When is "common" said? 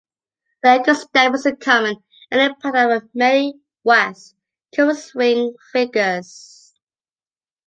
1.55-1.97